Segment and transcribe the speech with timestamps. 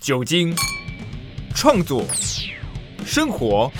[0.00, 0.56] 酒精、
[1.54, 2.06] 创作、
[3.04, 3.70] 生活。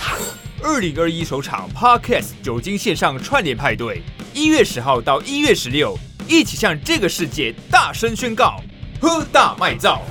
[0.63, 4.03] 二零二一首场 Podcast 酒精线上串联派对，
[4.35, 5.97] 一月十号到一月十六，
[6.29, 8.63] 一起向这个世界大声宣告：
[9.01, 10.03] 喝大卖造！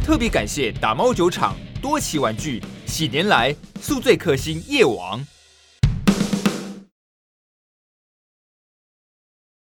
[0.00, 5.26] 特别感谢打猫酒厂、多奇玩具、喜年来、宿醉克星夜王。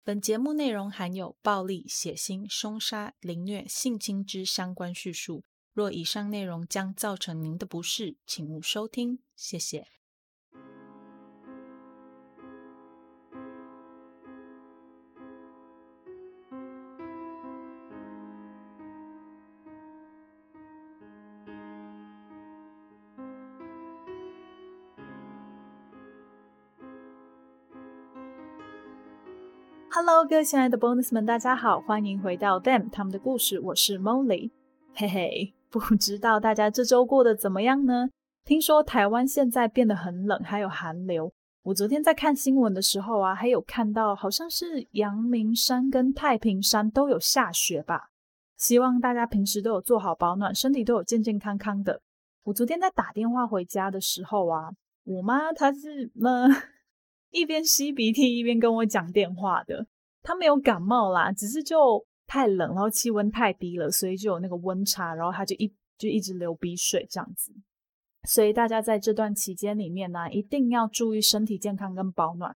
[0.04, 5.46] 本节目内容含有暴力、血腥、凶杀、凌虐、性侵之相关叙述。
[5.74, 9.18] 若以上内容将造成您的不适，请勿收听。
[9.36, 9.88] 谢谢。
[29.90, 34.52] Hello，各位亲爱的 Bonus 们，大家好，欢迎回到 Them 他们的故事，我是 Molly，
[34.94, 38.10] 嘿嘿，不 知道大家这周过得怎么样呢？
[38.46, 41.34] 听说台湾现在变得很冷，还有寒流。
[41.64, 48.10] 我昨天在看新闻的时候啊，还有看到好像是阳明山跟太平山都有下雪吧。
[48.58, 52.02] 希望大家平时都有做好保暖，身体都有健健康康的。
[52.44, 54.70] 我昨天在打电话回家的时候啊，
[55.06, 56.48] 我妈她是么？
[57.32, 59.88] 一边吸鼻涕一边跟我讲电话的，
[60.22, 67.54] 她没有感冒啦，只是就太冷，然后气温太低了，所以就有那个温差，然后他就一就一直流鼻水这样子。
[68.24, 72.56] 所以大家在这段期间里面呢，一定要注意身体健康跟保暖。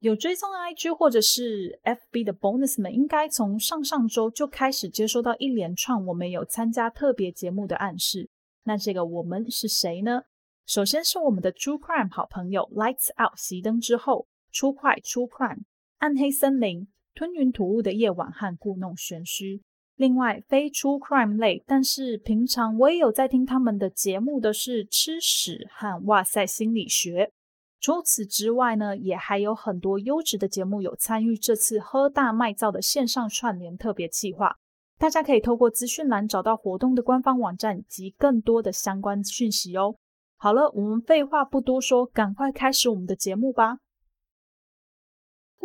[0.00, 8.28] 有追踪 IG 或者是 FB 的 Bonus 们，应该从上上周就开始接收到一连串我们有参加特别节目的暗示。
[8.64, 10.22] 那这个我们是谁呢？
[10.66, 15.62] 首先是我们的 True Crime 好朋友 Lights Out 熄灯之后，出快 True Crime
[15.98, 19.62] 暗黑森林吞云吐雾的夜晚和故弄玄虚。
[19.96, 27.32] 另外非 True Crime 类，但是平常我也有在听他们的节目的是吃屎和哇塞心理学。
[27.80, 34.56] 除此之外呢，也还有很多优质的节目有参与这次喝大卖造的线上串联特别计划。
[34.98, 39.96] 大家可以透过资讯栏找到活动的官方网站及更多的相关讯息哦。
[40.36, 43.78] 好了，我们废话不多说，赶快开始我们的节目吧。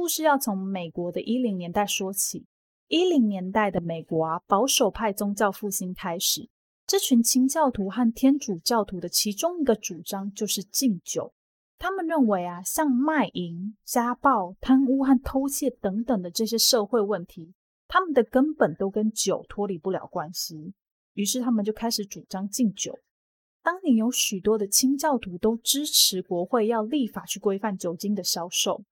[0.02, 2.48] 故事要从美国的一零年代说起。
[2.88, 6.50] 一零年代的美国啊，保守派宗教复兴开始。
[6.88, 11.32] 这群清教徒和天主教徒的其中一个主张就是禁酒。
[11.78, 17.54] 他们认为啊，像卖淫、家暴、贪污和偷窃等等的这些社会问题，
[17.88, 20.74] 他们的根本都跟酒脱离不了关系。
[21.14, 22.98] 于是他们就开始主张禁酒。
[23.62, 28.84] 当年有许多的清教徒都支持国会要立法去规范酒精的销售，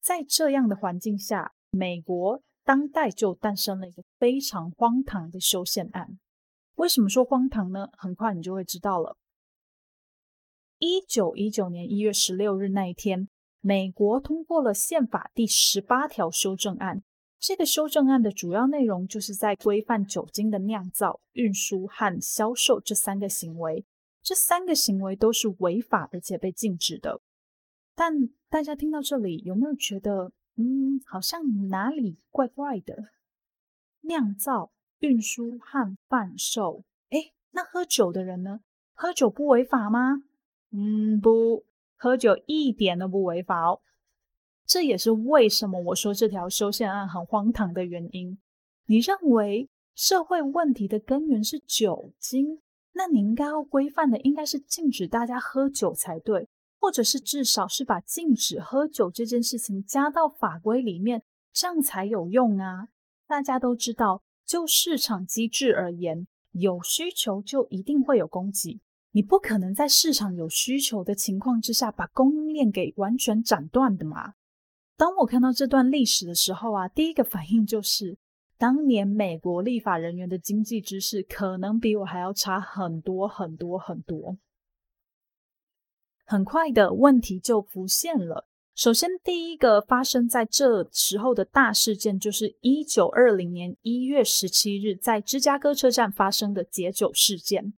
[0.00, 6.18] 在这样的环境下，美国当代就诞生了一个非常荒唐的修宪案。
[6.76, 7.88] 为什么说荒唐呢？
[7.92, 9.16] 很快你就会知道了。
[10.78, 13.28] 一九一九年一月十六日那一天，
[13.60, 17.02] 美国通过了宪法第十八条修正案。
[17.40, 23.84] 这个修正案的主要内容就是在规范酒精的酿造、运输和销售这三个行为。
[24.22, 27.20] 这三个行为都是违法而且被禁止的，
[27.98, 32.96] 但大家听到这里有没有觉得，嗯，好像哪里怪怪的？
[34.02, 34.70] 酿造、
[35.00, 38.60] 运输和贩售，哎，那喝酒的人呢？
[38.94, 40.22] 喝酒不违法吗？
[40.70, 41.64] 嗯，不，
[41.96, 43.80] 喝酒一点都不违法哦。
[44.64, 48.38] 这也是为什么我说这条修宪案很荒唐的原因。
[48.86, 52.62] 你认为社会问题的根源是酒精？
[52.92, 56.48] 那你应该要规范的应该是禁止大家喝酒才对，
[56.80, 61.22] 或者是至少是把禁止喝酒这件事情加到法规里面，
[61.52, 62.88] 这样才有用啊！
[63.26, 68.80] 大家都知道，就市场机制而言，有需求就一定会有供给，
[69.12, 74.34] 你不可能在市场有需求的情况之下把供应链给完全斩断的嘛。
[74.96, 78.18] 当我看到这段历史的时候啊，第一个反应就是。
[78.60, 84.36] 当年美国立法人员的经济知识可能比我还要差很多很多很多。
[86.30, 88.46] 很快的问题就浮现了。
[88.74, 97.72] 首先，第一个发生在这时候的大事件，就是一九二零年一月十七日在芝加哥车站发生的解酒事件。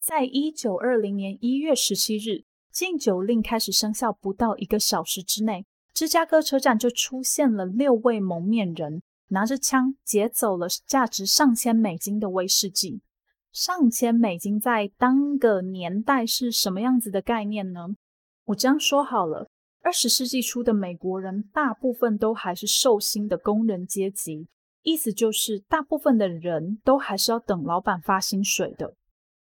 [0.00, 9.02] 在一九二零年一月十七日禁酒令开始生效不到一个小时之内，芝加哥车站就出现了六位蒙面人。
[9.32, 13.02] 拿着枪劫走了价值上千美金的威士忌。
[13.52, 17.88] 上千美金在当个年代是什么样子的概念呢？
[18.46, 19.48] 我这样说好了：
[19.82, 24.46] 二十世纪初的美国人大部分都还是受薪的工人阶级，
[24.82, 28.94] 意思就是大部分的人都还是要等老板发薪水的。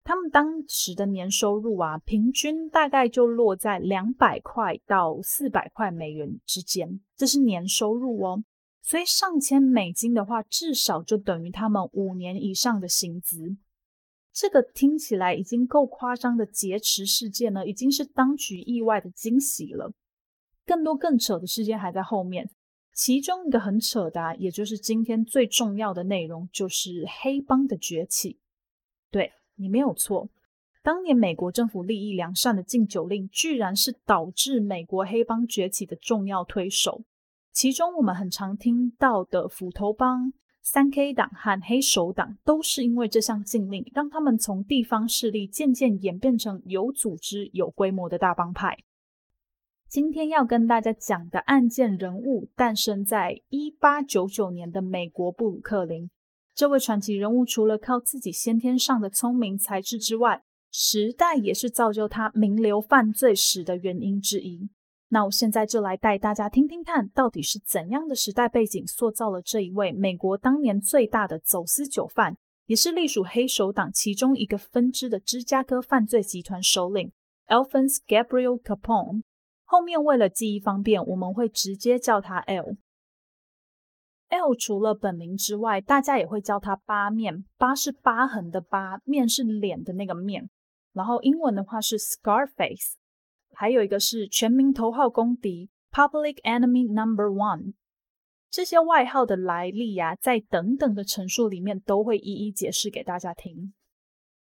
[0.03, 8.43] 他们当时的年收入啊，平均大概就落在两百块到四百块美元之间，这是年收入哦。
[8.83, 13.57] 所以上千美金的话，至少就等于他们五年以上的薪资。
[14.35, 19.93] 这个听起来已经够夸张的劫持事件呢，已经是当局意外的惊喜了。
[20.65, 22.49] 更多更扯的事件还在后面，
[22.93, 28.37] 其中一个很扯的，也就是今天最重要的内容，就是黑帮的崛起。
[29.09, 29.31] 对。
[29.57, 30.27] 你没有错，
[30.83, 37.05] 当年美国政府利益良善的禁酒令，居然是导致美国黑帮崛起的重要推手。
[37.53, 40.33] 其中我们很常听到的斧头帮、
[40.67, 48.75] 三 K 党和黑手党，都是因为这项禁令，让他们从地方势力渐渐演变成有组织、有规模的大帮派。
[49.87, 56.09] 今天要跟大家讲的案件人物，诞生在一八九九年的美国布鲁克林。
[56.55, 64.67] 这位传奇人物除了靠自己先天上的聪明才智之外，时代也是造就他名流犯罪史的原因之一。
[65.09, 72.35] 那我现在就来带大家听听看，到底是怎样的时代背景塑造了这一位美国当年最大的走私酒贩，
[72.65, 77.11] 也是隶属黑手党其中一个分支的芝加哥犯罪集团首领
[77.47, 79.23] Alphonse Gabriel Capone。
[79.63, 82.75] 后面为了记忆方便，我们会直接叫他 L。
[84.29, 87.45] L 除了本名之外，大家也会叫他八面。
[87.57, 90.49] 八是疤痕的疤，面是脸的那个面。
[90.93, 92.93] 然后英文的话是 Scarface，
[93.55, 97.73] 还有一个是全民头号公敌 Public Enemy Number One。
[98.51, 103.73] 这些外号的来历呀，在等等的陈述里面都会一一解释给大家听。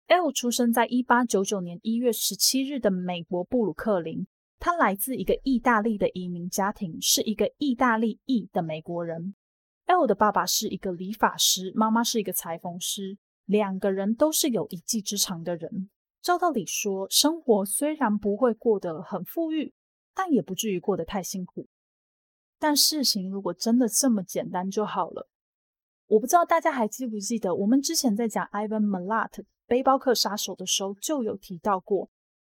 [0.07, 4.27] L 出生在一八九九年一月十七日的美国布鲁克林，
[4.59, 9.33] 他来自一个意大利的移民家庭，是一个意大利裔的美国人。
[9.85, 15.89] L 的爸爸是一个理发师，妈妈是一个裁缝师，两个人都是有一技之长的人。
[16.23, 19.73] 照道理说，生活虽然不会过得很富裕，
[20.15, 21.67] 但也不至于过得太辛苦。
[22.57, 25.27] 但事情如果真的这么简单就好了。
[26.07, 32.09] 我不知道大家还记不记得，我们之前在讲 Ivan Milat 背包客杀手的时候，就有提到过，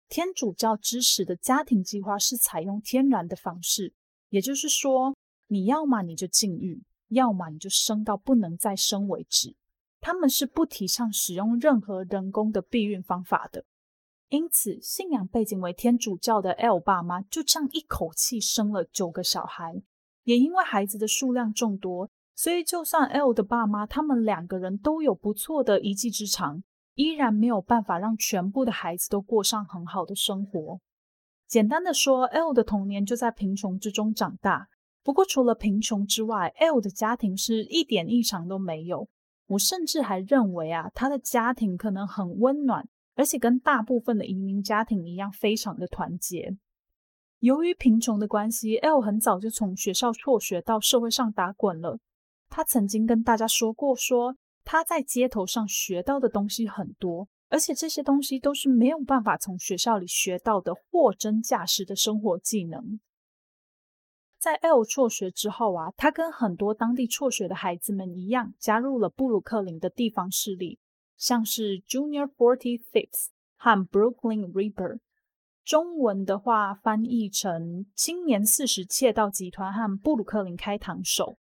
[0.08, 3.94] 天主教支持的家庭计划是采用天然的方式，
[4.30, 5.14] 也就是说，
[5.46, 6.82] 你要么你就禁欲。
[7.10, 9.56] 要么你就生到不能再生为止。
[10.00, 13.64] 他们是不提倡使用任何人工的避孕方法的。
[14.28, 19.82] 因此，信仰背景为天主教的 L 爸妈就这样一口气生了九个小孩。
[20.24, 26.62] 也因为孩子的数量众多，所以就算 L 的爸妈他们两个人都有不错的一技之长，
[26.94, 30.80] 依然没有办法让全部的孩子都过上很好的生活。
[31.48, 34.68] 简单的说，L 的童年就在贫穷之中长大。
[35.02, 39.08] 不过，除了贫穷之外，L 的家庭是一点异常都没有。
[39.50, 42.86] 我甚至还认为啊，他的家庭可能很温暖，
[43.16, 46.56] 而且跟大部分的移民家庭一样，非常的团结。
[47.40, 51.98] 由于贫穷的关系，L 很早就从学校辍学，到社会上打滚了。
[52.48, 63.00] 他曾经跟大家说过，说他在街头上学到的东西很多，而且这些东西都是没有办法从学校里学到的货真价实的生活技能。
[64.40, 70.78] 在 L 辍学之后啊，他跟很多当地辍学的孩子们一样，加入了布鲁克林的地方势力，
[71.18, 73.26] 像是 Junior Forty Thieves
[73.58, 75.00] 和 Brooklyn Ripper。
[75.62, 81.36] 中文的话翻译成青年四十窃盗集团和布鲁克林开膛手。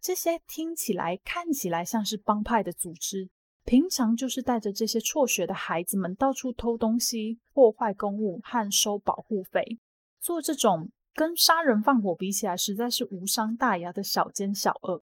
[0.00, 3.28] 这些听起来、看起来像是帮派的组织，
[3.66, 9.78] 平常就是带着这些辍学的孩子们到处偷东西、破坏公物和收保护费，
[10.18, 10.90] 做这种。
[11.18, 15.02] 跟杀人放火比起来，实在是无伤大雅的小奸小恶。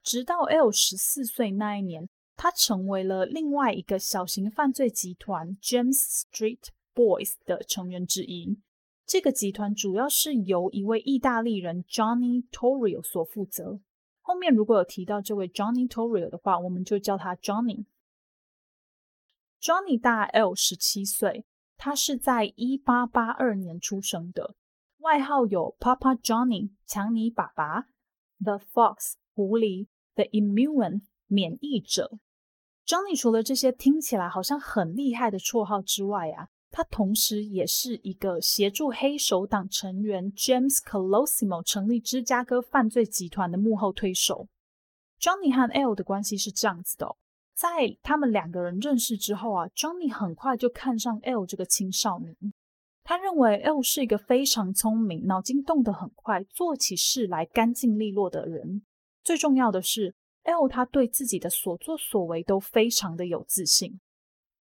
[0.00, 8.60] 直到 L 十四岁那一年，他成为了另外一个小型犯罪集团 James Street Boys 的成员之一。
[9.04, 13.80] 这个集团主要是由一位意大利人 Johnny Torrio 所负责。
[14.20, 17.86] 后面如果有提到这位 Johnny Torrio 的话，我们就叫他 Johnny。
[19.60, 21.44] Johnny 大 L 十七岁，
[21.76, 24.54] 他是在一八八二年出生的。
[25.02, 27.88] 外号有 Papa Johnny 强尼爸爸
[28.38, 32.18] ，The Fox 狐狸，The Immune 免疫者。
[32.86, 44.46] Johnny 除了这些听起来好像很厉害的绰号之外啊，他同时也是一个协助黑手党成员 James Colosimo 成立芝加哥犯罪集团的幕后推手。
[45.20, 47.16] Johnny 和 L 的关系是这样子的，
[47.56, 52.36] 在他们两个人认识之后啊，Johnny 很快就看上 L 这个青少年。
[53.04, 58.82] 他认为 L 是一个非常聪明、脑筋动得很快、做起事来干净利落的人。
[59.24, 64.00] 最重要的是，L 他对自己的所作所为都非常的有自信。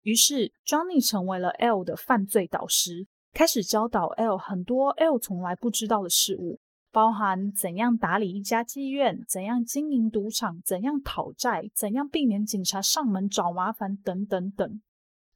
[0.02, 6.60] 于是，Johnny 成为了 L 的犯罪导师，开始教导 L 很多 L 从来不知道的事物，
[6.92, 14.82] 包含怎样打理一家妓院、怎样经营赌场、怎样讨债、怎样避免警察上门找麻烦等等等。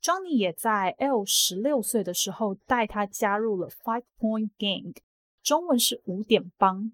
[0.09, 4.95] Johnny 也在 L 十六岁的时候带他加入了 Five Point Gang，
[5.43, 6.91] 中文是五点帮。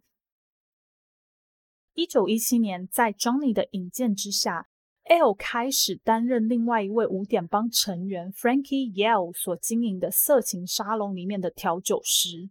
[1.93, 4.67] 一九一七年，在 Johnny 的引荐之下
[5.05, 12.49] ，L 开始担任另外一位五点帮成员 Frankie Yale 所经营的色情沙龙里面的调酒师。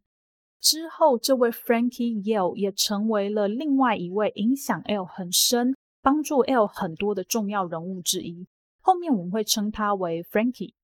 [0.63, 8.47] 之后，这位 Frankie Yale 也成为了另外一位影响 L 很深、帮助 L 很多的重要人物之一。
[8.85, 10.75] 后面我们会称他为 Frankie。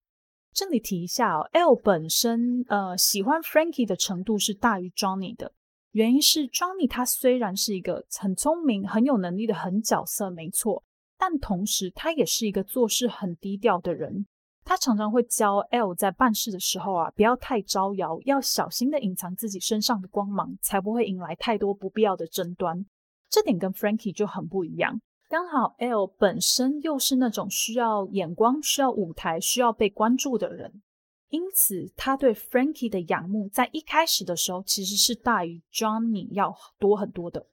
[0.54, 5.52] 这里提一下哦，L 本身呃喜欢 Frankie 的程度是大于 Johnny 的。
[5.90, 10.82] 原因是 Johnny 他虽然是一个很聪明、很有能力的狠角色，没错，
[11.18, 14.26] 但同时他也是一个做事很低调的人。
[14.64, 22.86] 他常常会教 L 在办事的时候啊，不要太招摇，要小心的隐藏自己身上的光芒，才不会引来太多不必要的争端。
[23.28, 25.02] 这点跟 Frankie 就很不一样。
[25.30, 30.82] 刚好 L 本身又是那种需要眼光、需要舞台、需要被关注的人，
[31.28, 37.46] 因此他对 Frankie 的仰慕在一开始的时候其实是大于 Johnny 要多很多的。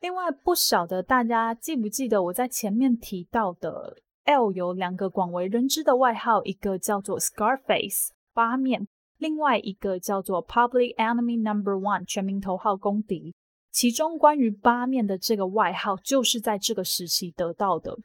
[0.00, 8.86] 另外，不晓得大家记不记得我在前面提到的 L 有两个广为人知的外号，一个叫做 Scarface 八面，
[9.16, 13.34] 另外一个叫做 Public Enemy Number One 全民头号公敌。
[13.78, 17.96] 其中关于八面的这个外号，就是在这个时期得到的。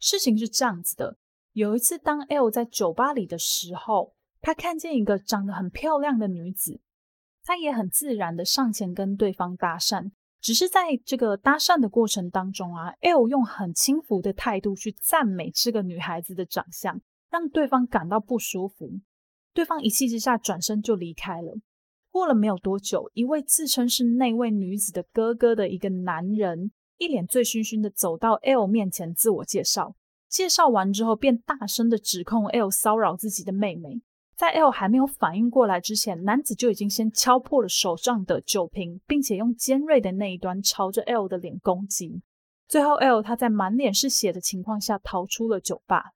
[0.00, 1.16] 事情是这样子的：
[1.52, 6.80] 有一次，当 L 在酒吧里的时候，他看见一个长得很漂亮的女子，
[7.44, 10.10] 他也很自然的上前跟对方搭讪。
[10.40, 17.00] 只是在这个搭讪的过程当中啊，L 用很轻浮的态度去赞美这个女孩子的长相，
[17.30, 18.90] 让对方感到不舒服。
[19.54, 21.54] 对方一气之下转身就离开了。
[22.12, 29.96] 过了没有多久，一位自称是那位女子的哥哥的一个男人，一脸醉醺醺的走到 L 面前自我介绍。
[30.28, 34.02] 介绍完之后，便大声的指控 L 骚扰自己的妹妹。
[34.36, 42.20] 在 L 还没有反应过来之前，男子就已经先敲破了手上的酒瓶，并且用尖锐的那一端朝着 L 的脸攻击。
[42.68, 46.12] 最后，L 他在满脸是血的情况下逃出了酒吧。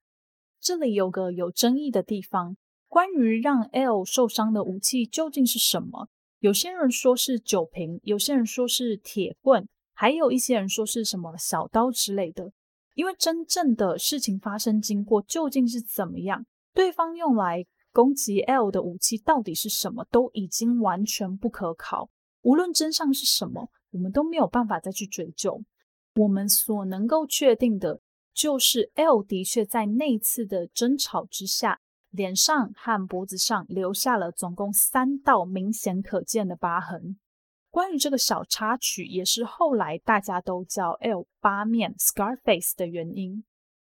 [0.59, 2.57] 这里有个有争议的地方。
[2.87, 6.09] 关于让 L 受伤的武器究竟是什么？
[6.39, 12.51] 有些人说是酒瓶，有些人说是铁棍，还有一些人说是什么小刀之类的。
[12.93, 22.09] 因为真正的事情发生经过究竟是怎么样，对方用来攻击 L 的武器到底是什么，都已经完全不可考。
[22.41, 25.63] 无论真相是什么，我们都没有办法再去追究。
[26.15, 28.01] 我们所能够确定的
[28.33, 31.81] 就是 L 的确在那次的争吵之下。
[32.17, 37.17] 脸上和脖子上留下了总共三道明显可见的疤痕。
[37.69, 43.43] 关于这个小插曲，也是后来大家都叫 L 八面 （Scarface） 的原因。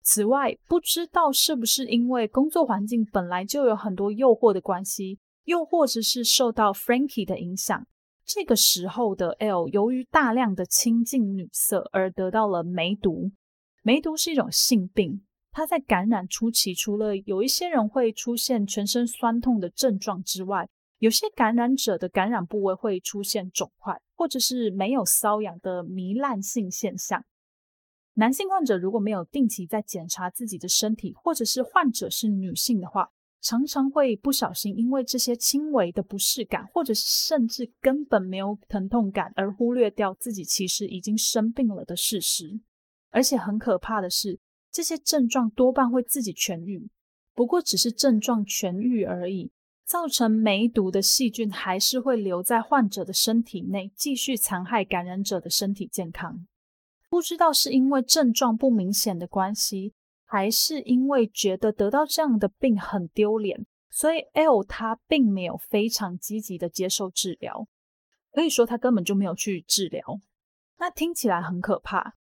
[0.02, 7.86] 此外，不知道是不是因为工作环境本来就有很多诱惑的关系，又或者是受到 Frankie 的影响，
[8.26, 13.32] 这个时候的 L 由于大量的亲近女色而得到了梅毒。
[13.84, 15.25] 梅毒是一种性病。
[15.56, 20.68] 它在感染初期，除了有一些人会出现全身酸痛的症状之外，
[21.00, 27.24] 有些感染者的感染部位会出现肿块，或者是没有瘙痒的糜烂性现象。
[28.16, 33.10] 男性患者如果没有定期在检查自己的身体，或者是患者是女性的话，
[33.40, 42.60] 常常会不小心因为这些轻微的不适感，或者是甚至根本没有疼痛感，而忽略掉自己其实已经生病了的事实。
[43.10, 44.38] 而且很可怕的是。
[44.76, 46.90] 这些症状多半会自己痊愈，
[47.34, 49.50] 不过只是症状痊愈而已，
[49.86, 56.46] 造成梅毒的细菌还是会留在患者的身体内，继续残害感染者的身体健康。
[57.10, 59.94] 不知道是因为症状不明显的关系，
[60.26, 67.66] 还是因为觉得得到这样的病很丢脸，所以 L 他并没有非常积极的接受治疗，
[68.34, 70.20] 可以说他根本就没有去治疗。
[70.80, 72.16] 那听起来很可怕。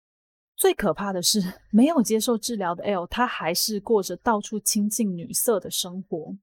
[0.56, 6.36] 最可怕的是， 没有接受治疗的 L，他还是过着到处亲近女色的生活。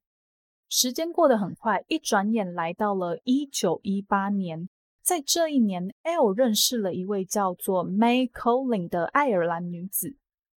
[0.69, 4.69] 时间过得很快，一转眼来到了一九一八年。
[5.01, 10.15] 在这一年，L 认识了一位叫做 May Coling 的爱尔兰女子。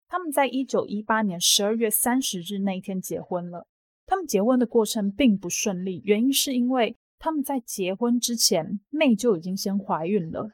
[0.07, 3.67] 他们在一九一八年十二月三十日那天结婚了。
[4.05, 10.51] 他们结婚的过程并不顺利，原因是因为他们在结婚之前，May 就已经先怀孕了。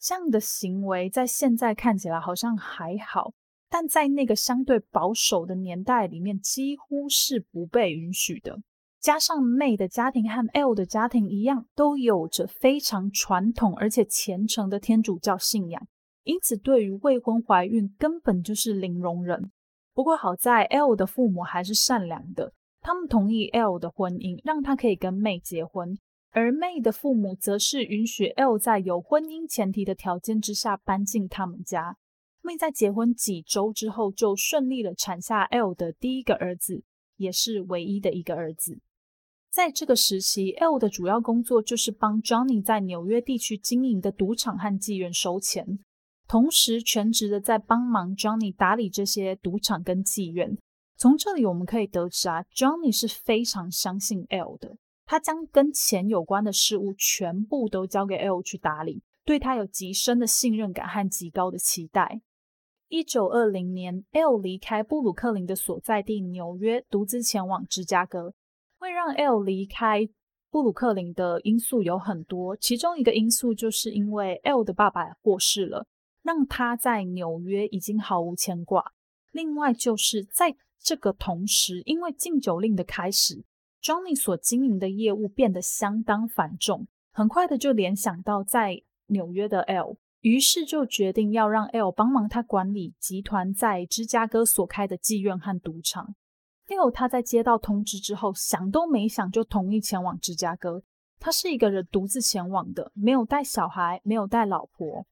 [0.00, 3.32] 这样的行为在现在看起来好像还好，
[3.68, 8.58] 但在那个相对保守的年代里面，几乎是不被允许的。
[8.98, 15.86] 加上 May 的家庭和 L 的家庭一样，都有着非常传统而且虔诚的天主教信仰，
[16.24, 19.50] 因此对于未婚怀孕根本就是零容忍。
[19.94, 25.98] 不过好在 L 的父母还是善良的，他们同意 L 的婚姻，让他可以跟 May 结婚。
[26.32, 31.96] 而 May 的父母则是允许 L 在有婚姻前提的条件之下搬进他们家。
[32.42, 36.84] May 在结婚几周之后就顺利的产下 L 的第一个儿子，
[37.16, 38.80] 也是唯一的一个儿子。
[39.50, 45.80] 在这个时期，L 的主要工作就是帮 Johnny 在纽约地区经营的赌场和妓院收钱，
[46.28, 50.56] 同时全职的在帮忙 Johnny 打理这些赌场跟妓院。
[50.96, 54.76] 从这里我们可以得知啊，Johnny 是非常相信 L 的。
[55.10, 62.20] 他将跟钱有关的事物全部都交给 L 去打理，对他有极深的信任感和极高的期待。
[62.86, 68.32] 一九二零年，L 离开布鲁克林的所在地纽约，独自前往芝加哥。
[68.78, 70.08] 会让 L 离开
[70.48, 75.88] 布鲁克林的因素有很多，其中一个因素就是因为 L 的爸爸过世了，
[76.22, 78.92] 让他在纽约已经毫无牵挂。
[79.32, 83.42] 另外就是在这个同时，因为禁酒令的开始。
[83.82, 96.14] Johnny 所经营的业务变得相当繁重，很快的就联想到在纽约的 L，于是就决定要让 L 帮忙他管理集团在芝加哥所开的妓院和赌场。
[96.68, 100.82] L 他在接到通知之后，想都没想就同意前往芝加哥。
[101.18, 105.06] 他是一个人独自前往的，没有带小孩，没有带老婆。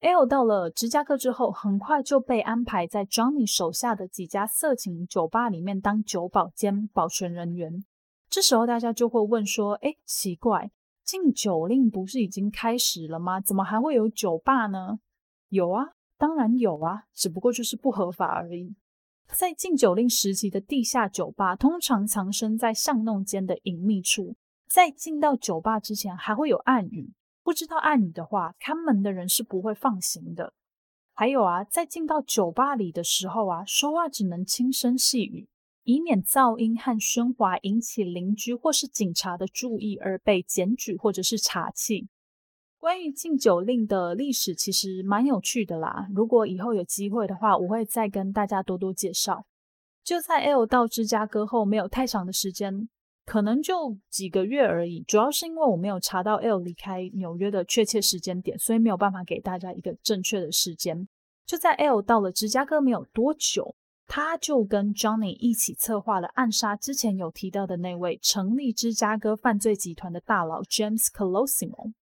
[0.00, 7.84] L 到了芝加哥之后，很快就被安排在 Johnny 手下的几家色情酒吧里面当酒保兼保全人员。
[8.34, 10.72] 这时候大家就会问说：“哎，奇怪，
[11.04, 13.40] 禁酒令不是已经开始了吗？
[13.40, 14.98] 怎么还会有酒吧呢？”
[15.50, 18.74] 有啊，当然有啊，只不过就是不合法而已。
[19.28, 24.34] 在禁酒令时期的地下酒吧，通常藏身在巷弄间的隐秘处。
[24.66, 27.12] 在进到酒吧之前，还会有暗语。
[27.44, 30.52] 不知道暗语的话，看门的人是不会放行的。
[31.12, 35.46] 还有啊，在进到酒吧里的时候啊，说话只能轻声细语。
[35.84, 42.08] 以免噪音和喧哗引起邻居或是警察的注意而被检举或者是查缉。
[42.78, 49.46] 关于禁酒令的历史其实蛮有趣的啦，如果以后有机会的话，我会再跟大家多多介绍。
[50.02, 52.88] 就在 L 到芝加哥后没有太长的时间，
[53.24, 55.02] 可能就几个月而已。
[55.08, 61.08] 主要是因为我没有查到 L 离开纽约的确切时间点，所以没有办法给大家一个正确的时间。
[61.46, 63.74] 就在 L 到了芝加哥没有多久。
[64.16, 71.94] 他就跟 Johnny 一起策划了暗杀之前有提到的那位成立芝加哥犯罪集团的大佬 James Colosimo。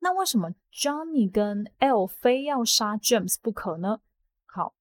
[0.00, 4.00] 那为什么 Johnny 跟 L 非要杀 James 不可呢？
[4.44, 4.74] 好，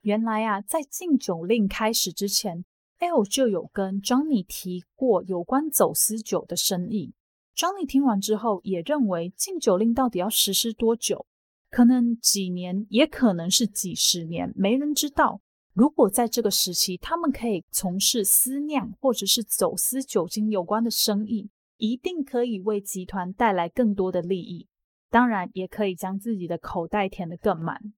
[0.00, 2.64] 原来啊，在禁酒令开始之前
[3.00, 7.12] ，L 就有跟 Johnny 提过有关走私酒的生意。
[7.54, 11.26] Johnny 听完之后，也认为禁酒令到底要实施多久？
[11.68, 15.42] 可能几年，也可能是几十年，没人知道。
[15.76, 24.68] 如果在这个时期，他们可以从事私酿或者是走私酒精有关的生意，一定可以为集团带来更多的利益。
[25.10, 27.92] 当然，也可以将自己的口袋填得更满。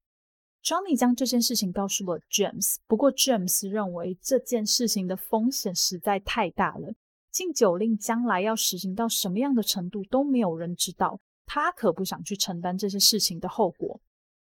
[0.61, 6.93] Johnny 将这件事情告诉了 James，不过 James 认为这件事情的风险实在太大了，
[7.31, 14.01] 禁酒令将来要实行到什么样的程度都没有人知道，他可不想去承担这些事情的后果。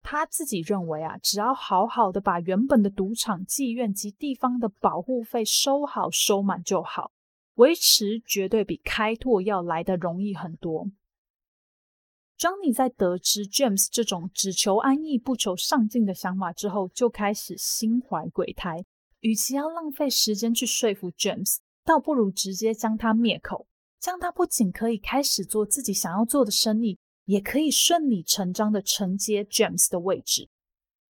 [0.08, 7.10] 他自己认为啊，只要好好的把原本的赌场、妓院及地方的保护费收好收满就好，
[7.56, 10.86] 维持绝对比开拓要来的容易很多。
[12.38, 18.84] Johnny 在得知 James 这种只求安逸不求上进的想法之后，就开始心怀鬼胎。
[19.18, 23.66] 与其要浪费时间去说服 James，倒不如直接将他灭口，
[23.98, 26.96] 这样他不仅可以开始做自己想要做的生意。
[27.26, 30.48] 也可以顺理成章的承接 James 的位置。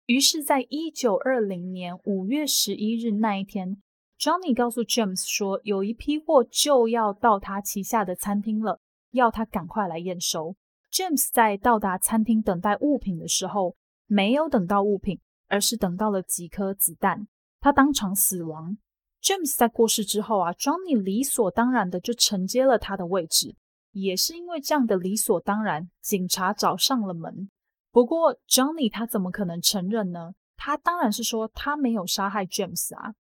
[0.07, 3.81] 于是，在一九二零年五月十一日那一天
[4.19, 10.57] ，Johnny 告诉 James 说，有一批货就要到他旗下的餐厅了，要他赶快来验收。
[10.91, 17.29] James 在到达餐厅等待物品的时候，没有等到物品，而是等到了几颗子弹，
[17.61, 18.79] 他当场死亡。
[19.23, 23.55] James 在过世之后啊，Johnny 理所当然的就承接了他的位置。
[24.01, 27.51] 也是因为这样的理所当然，警察找上了门。
[27.91, 30.35] 不过，Johnny 他怎么可能承认呢？
[30.57, 33.15] 他当然是说他没有杀害 James 啊。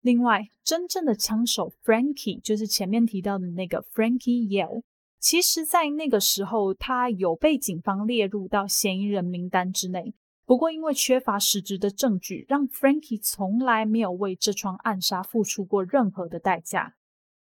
[0.00, 4.82] 另外，真正的枪手 Frankie 就是前面提到的那个 Frankie Yale，
[5.20, 10.12] 其实，在那个时候，他有被警方列入到嫌疑人名单之内。
[10.44, 16.96] 不过，因为缺乏实质的证据，让 Frankie 从来没有为这桩暗杀付出过任何的代价。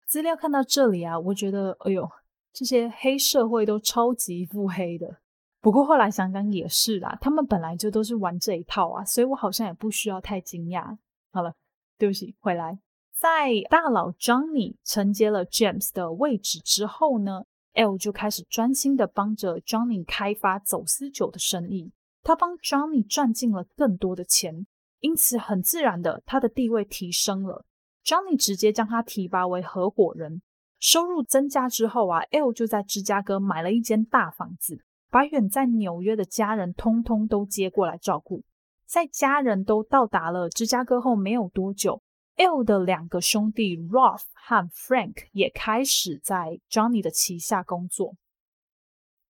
[0.05, 2.11] 资料看到这里啊，我觉得，哎呦，
[2.53, 5.21] 这些黑社会都超级腹黑的。
[5.61, 10.97] 不过后来想想也是啦，他们本来就都是玩这一套啊，所以我好像也不需要太惊讶。
[11.33, 11.55] 好了，
[11.99, 12.79] 对不起，回来，
[13.15, 21.93] 在大佬 Johnny 承接了 James 的位置之后呢，L 就开始专心的帮着 Johnny 开发走私酒的生意。
[22.23, 24.67] 他帮 Johnny 赚进了更多的钱，
[25.01, 27.65] 因此很自然的，他的地位提升了。
[28.05, 30.41] Johnny 直接将他提拔为合伙人。
[30.81, 38.43] 收入增加之后啊，L 就在芝加哥买了一间大房子，把远在纽约的家人通通都接过来照顾。
[38.87, 42.03] 在家人都到达了芝加哥后没有多久
[42.37, 48.17] ，L 的两个兄弟 Ralph 和 Frank 也开始在 Johnny 的旗下工作。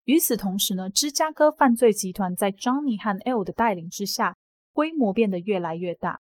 [0.06, 4.38] 与此同时呢，芝加哥犯罪集团在 Johnny 和 L 的带领之下，
[4.72, 6.22] 规模变得越来越大。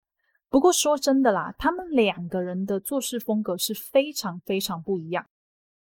[0.50, 5.26] 不过说真的啦，他们两个人的做事风格是非常非常不一样。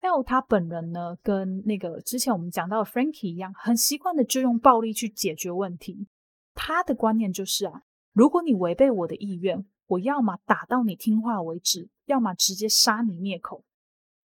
[0.01, 6.09] L 他本人呢，跟那个之前我们讲到的 Frankie 一样，很习惯的就用暴力去解决问题。
[6.55, 13.65] 他的观念就是啊，如果你违背我的意愿，我要么打到你听话为止，要么直接杀你灭口，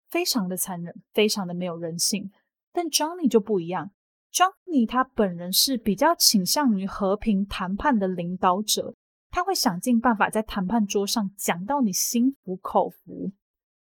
[0.09, 2.31] 非常的残忍，非常的没有人性。
[2.73, 3.93] 但 Johnny 就不一样
[4.33, 8.95] ，Johnny 他本人是比较倾向于和平谈判的领导者，
[9.31, 13.33] 他会想尽办法在谈判桌上讲到你心服口服。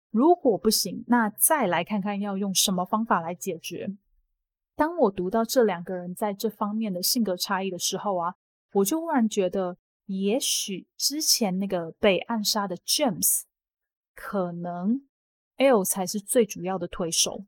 [0.09, 3.95] 如果不行，那再来看看要用什么方法来解决。
[4.75, 8.35] 当我读到这两个人在这方面的性格差异的时候啊，
[8.73, 13.43] 我就忽然觉得，也许之前那个被暗杀的 James，
[14.13, 15.07] 可能
[15.57, 17.45] L 才是最主要的推手。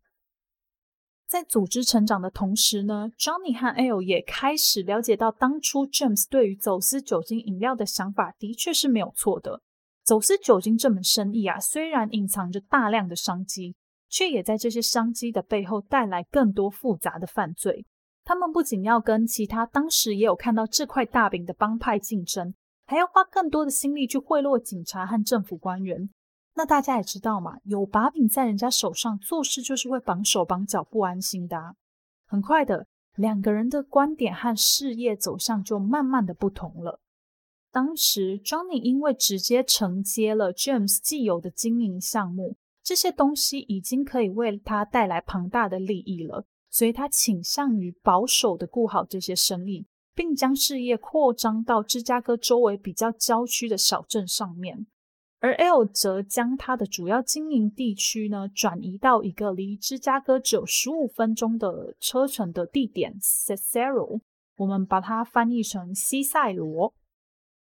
[1.27, 9.61] 在组织成长的同时呢，Johnny 和 L 也开始了解到，当初 James 对于走私酒精饮料的想法的确是没有错的。
[10.05, 13.75] 走私酒精这门生意啊，虽然隐藏着大量的商机，
[14.07, 17.85] 却也在这些商机的背后带来更多复杂的犯罪。
[18.23, 22.53] 他们不仅要跟其他当时也有看到这块大饼的帮派竞争，
[22.85, 26.09] 还要花更多的心力去贿赂警察和政府官员。
[26.57, 31.75] 那大家也知道嘛，有把柄在人家手上，做事就是会绑手绑脚、不安心的。
[32.25, 36.99] 很快的，两个人的观点和事业走向就慢慢的不同了。
[37.71, 54.87] 当时，Johnny 因为直接承接了 James 既有的经营项目，这些东西已经可以为他带来庞大的利益了，所以他倾向于保守的顾好这些生意，并将事业扩张到芝加哥周围比较郊区的小镇上面。
[55.39, 64.19] 而 L 则将他的主要经营地区呢转移到一个离芝加哥只有十五分钟的车程的地点 Cicero，
[64.55, 66.93] 我们把它翻译成西塞罗。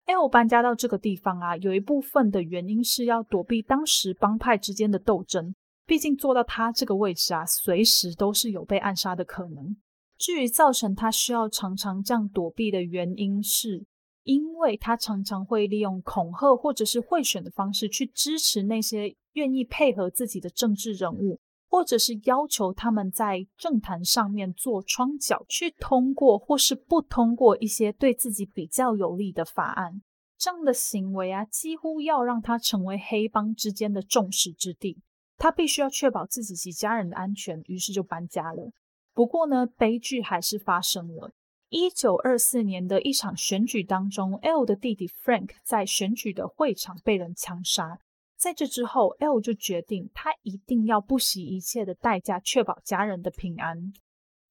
[0.05, 5.53] L 搬家到这个地方啊，有一部分的原因是要躲避当时帮派之间的斗争，
[5.85, 9.75] 毕竟坐到他这个位置啊，随时都是有被暗杀的可能。
[10.17, 13.85] 至于造成他需要常常这样躲避的原因是。
[14.27, 30.01] 因为他常常会利用恐吓或者是贿选的方式去支持那些愿意配合自己的政治人物，或者是要求他们在政坛上面做窗脚，去通过或是不通过一些对自己比较有利的法案。
[30.37, 35.01] 这样的行为啊，几乎要让他成为黑帮之间的众矢之的。
[35.37, 38.71] 他必须要确保自己及家人的安全，于是就搬家了。
[39.13, 41.31] 不过呢，悲剧还是发生了。
[41.69, 47.99] 一九二四年的一场选举当中，L 的弟弟 Frank 在选举的会场被人枪杀。
[48.37, 53.91] 在这之后，L 就决定他一定要不惜一切的代价确保家人的平安。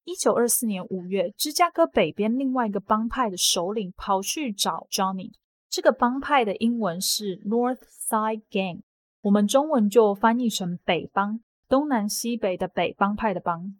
[0.04, 5.32] 一九二四年五月，芝加哥北边另外一个帮派的首领跑去找 Johnny。
[5.70, 8.82] 这个帮派的英文是 North Side Gang，
[9.22, 13.74] 我们中文就翻译成北帮，东南西北的北帮派的帮。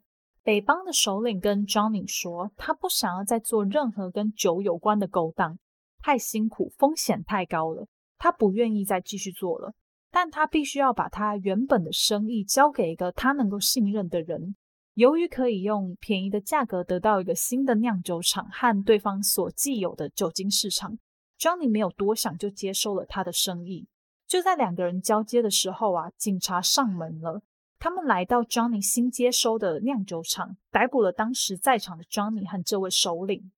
[0.46, 5.58] 北邦的首领跟 Johnny 说，他不想要再做任何跟酒有关的勾当，
[5.98, 9.74] 太辛苦，风险太高了，他不愿意再继续做了。
[10.12, 14.54] 但他必须要把他原本的生意交给一个他能够信任的人。
[14.94, 20.96] 由于可以用便宜的价格得到一个新的酿酒厂和对方所既有的酒精市场
[21.40, 23.88] ，Johnny 没有多想就接收了他的生意。
[24.28, 27.42] 就在两个人交接的时候啊，警察上门了。
[27.78, 33.52] 他们来到 Johnny 新接收的酿酒厂，逮捕了当时在场的 Johnny 和这位首领。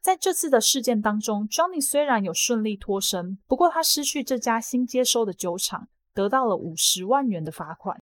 [0.00, 8.00] 在这次的事件当中，Johnny 虽然有顺利脱身，不过他失去这家新接收的酒厂，得到了五十万元的罚款。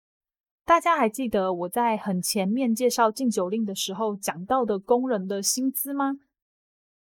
[0.65, 6.13] 大家还记得我在很前面介绍禁酒令的时候讲到的工人的薪资吗？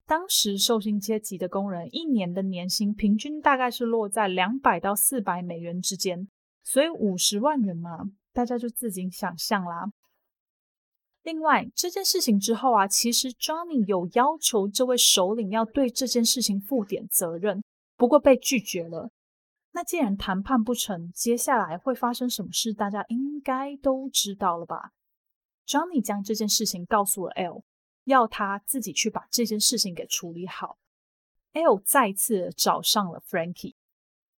[0.05, 6.29] 当时受薪阶级的工人一年的年薪平均大概是落在两百到四百美元之间，
[6.63, 8.05] 所以五十万元嘛，
[8.37, 9.85] 大家就自行想象啦。
[11.23, 17.63] 另外这件事情之后啊，其实 Johnny 有要求这位首领要对这件事情负点责任，
[17.95, 19.09] 不过被拒绝了。
[19.71, 24.91] 那既然谈判不成，接下来会发生什么事，大家应该都知道了吧
[25.65, 27.63] ？Johnny 将这件事情告诉了 L。
[28.03, 30.77] 要他自己去把这件事情给处理好。
[31.53, 33.73] L 再次找上了 Frankie。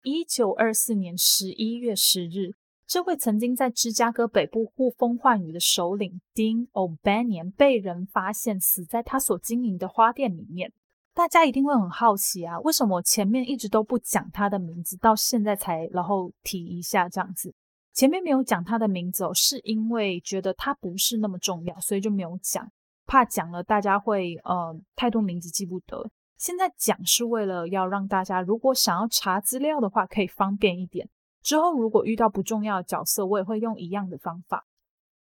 [0.04, 2.56] 一九二四年十一月十日，
[2.90, 10.74] 这位曾经在芝加哥北部呼风唤雨的首领 Dean O'Banion 被人发现死在他所经营的花店里面。
[11.14, 17.54] 大家一定会很好奇啊，为什么我前面一直都不讲他的名字，到现在才然后提一下这样子？
[17.94, 22.68] 前面没有讲他的名字哦，是因为觉得他不是那么重要，所以就没有讲。
[23.06, 31.08] 怕讲了大家会呃太多名字记不得，现在讲是为了要让大家如果想要查资料的话可以方便一点。
[31.50, 34.68] 之后如果遇到不重要的角色，我也会用一样的方法。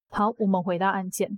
[0.09, 1.37] 好，我们回到案件，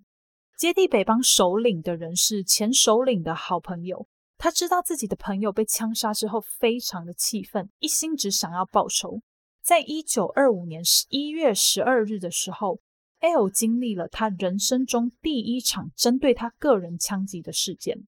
[0.57, 9.19] 接替北邦首领的人是前首领的好朋友，他知道自己的朋友被枪杀之后，非常的气愤，一心只想要报仇。
[9.61, 12.79] 在一九二五年十一月十二日的时候。
[13.21, 18.07] L 经历了他人生中第一场针对他个人枪击的事件。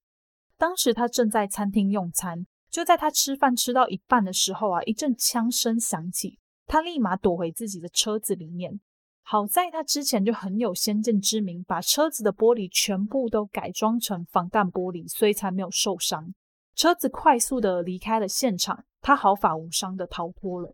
[0.58, 6.40] 当时他正在餐厅用餐，就在他吃饭吃到一半的时候啊，一阵枪声响起，
[6.72, 8.80] 他立马躲回自己的车子里面。
[9.24, 16.34] 好在他之前就很有先见之明，把车子的玻璃全部都改装成防弹玻璃，所以才没有受伤。
[16.74, 20.74] 车子快速的离开了现场，他毫发无伤的逃脱了。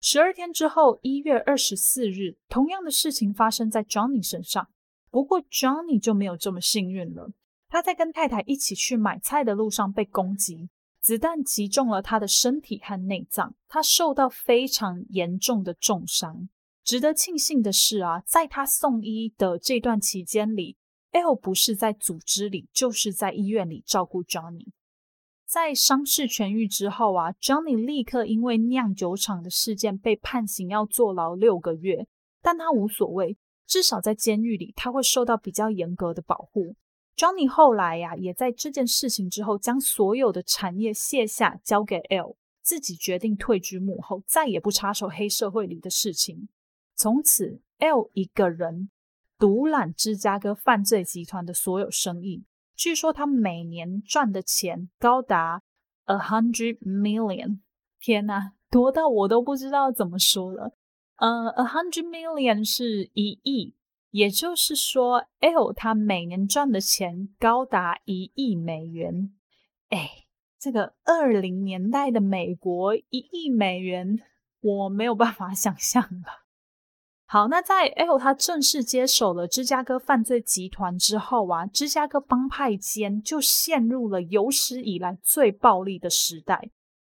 [0.00, 4.66] 十二天之后，一月二十四日，同样的事情发生在 Johnny 身上。
[5.12, 7.30] 不过 Johnny 就没有这么幸运了。
[7.68, 10.68] 他在跟太太一起去买菜的路上被攻击，
[11.00, 16.48] 子弹击中了他的身体和内脏，他受到非常严重的重伤。
[16.84, 20.76] 值得庆幸的是啊，在他送医的这段期间里
[21.12, 24.68] ，L 不是在组织里，就是在医院里照顾 Johnny。
[25.46, 32.06] 在伤势痊愈之后啊，Johnny 立刻因为酿酒厂的事件被判刑，要坐牢六个月。
[32.42, 33.36] 但他无所谓，
[33.66, 36.76] 至少在监狱里他会受到比较严格的保护。
[37.20, 46.48] Johnny 后来呀，也在这件事情之后，将所有的产业卸下，交给 L，自己决定退居幕后，再也不插手黑社会里的事情。
[46.96, 48.88] 从此，L 一个人
[49.38, 52.44] 独揽芝加哥犯罪集团的所有生意。
[52.74, 55.62] 据说他每年赚的钱高达
[56.06, 57.58] a hundred million，
[58.00, 60.72] 天哪，多到我都不知道怎么说了。
[61.16, 63.74] 呃，a hundred million 是一亿，
[64.10, 69.32] 也就是说，L 他每年赚的钱高达一亿美元。
[69.88, 70.26] 哎，
[70.58, 74.18] 这个二零年代的美国一亿美元，
[74.60, 76.44] 我没有办法想象了。
[77.26, 86.70] 好，那在 L 他正式接手了芝加哥犯罪集团之后啊，芝加哥帮派间就陷入了有史以来最暴力的时代。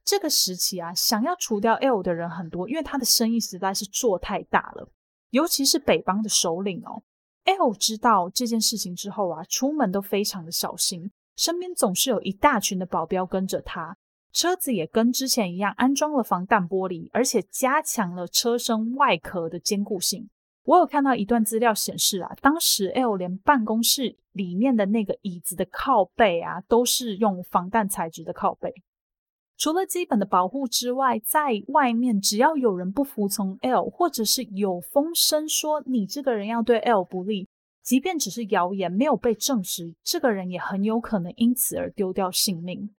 [0.05, 4.93] 这个时期啊，想要除掉 L 的人很多，因为他的生意实在是做太大了，
[5.33, 7.03] 尤其是北邦的首领哦。
[7.45, 13.97] L 知道这件事情之后啊，出门都非常的小心，身边总是有一大群的保镖跟着他。
[14.33, 20.29] 车子也跟之前一样安装了防弹玻璃，而且加强了车身外壳的坚固性。
[20.64, 28.73] 我有看到一段资料显示啊，当时 L 连办公室里面的那个椅子的靠背啊，都是用防弹材质的靠背。
[29.62, 37.48] 除了基本的保护之外，在外面只要有人不服从 L，或者是有风声说你这个人要对 L 不利，
[37.81, 42.92] 即便只是谣言没有被证实，这个人也很有可能因此而丢掉性命。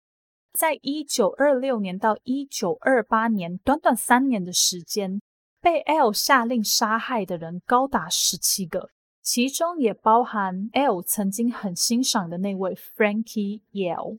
[0.53, 5.21] 在一九二六年到一九二八年，短短三年的时间，
[5.61, 14.19] 被 L 下令杀害的人高达十七个，其中也包含 L 曾经很欣赏的那位 Frankie Yale。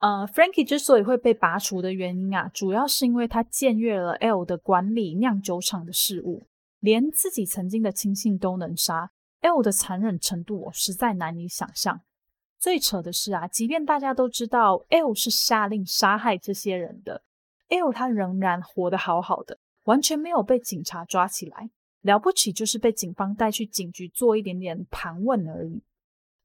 [0.00, 6.42] 呃，Frankie 之所以会被拔除的原因啊，主要是因为他僭越了 L 的管理酿酒厂的事务，
[6.80, 9.10] 连自己曾经的亲信都能杀
[9.42, 12.00] ，L 的残忍程度，我实在难以想象。
[12.58, 17.22] 最扯的是啊，即便大家都知道 L 是下令杀害这些人的
[17.68, 21.70] ，L 他仍然活得好好的，完全没有被警察抓起来。
[22.00, 25.82] 了不起就是被警方带去警局做一点点盘问而已。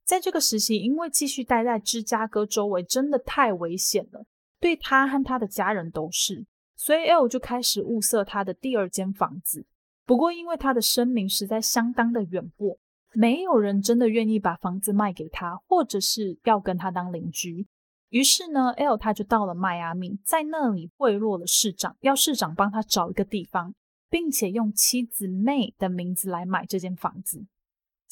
[0.06, 4.24] 在这个时期，因为继续待在芝加哥周围真的太危险了，
[4.60, 9.66] 对他和他的家人都是，所以 L 就开始物色他的第二间房子。
[10.06, 12.78] 不过因为他的声名实在相当的远播，
[13.14, 17.66] 没有人真的愿意把房子卖给他，或者是要跟他当邻居。
[18.10, 23.74] 于是呢，L 他就到了迈阿密，在那里贿赂了市长，要市长帮他找一个地方，
[24.08, 27.48] 并且用妻子 May 的名字来买这间房子。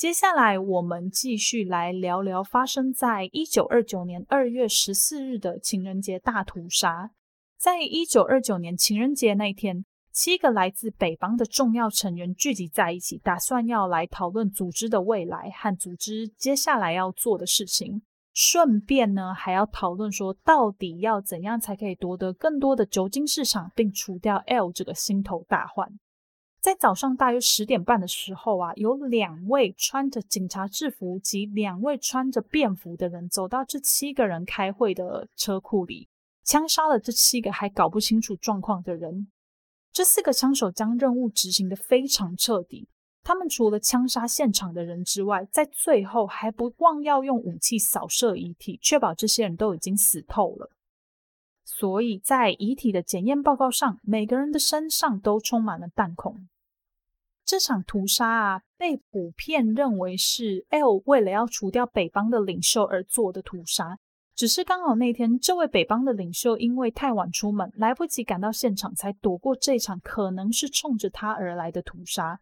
[0.03, 7.11] 接下来，我们继续来聊聊发生在一九二九年二月十四日的情人节大屠杀。
[7.57, 18.01] 在一九二九年情人节那天，七个来自北方的重要成员聚集在一起，打算要来讨论组织的未来和组织接下来要做的事情。
[18.33, 25.97] 顺便呢，还要讨论说，到底要怎样才可以夺得更多的酒精市场，并除掉 L 这个心头大患。
[26.63, 36.07] 在早上大约十点半的时候啊，有两位穿着警察制服及两位穿着便服的人走到这七个人开会的车库里，
[36.45, 39.27] 枪杀了这七个还搞不清楚状况的人。
[39.91, 42.87] 这四个枪手将任务执行的非常彻底，
[43.23, 50.71] 他们除了枪杀现场的人之外，在最后还不忘要用武器扫射遗体，确保这些人都已经死透了。
[51.65, 56.47] 所以在遗体的检验报告上，每个人的身上都充满了弹孔。
[57.45, 63.99] 这场屠杀啊，被普遍认为是 L 为了要除掉北方的领袖而做的屠杀。
[64.35, 72.39] 只是刚好那天，这位北方的领袖因为太晚出门，来不及赶到现场，才躲过这场可能是冲着他而来的屠杀。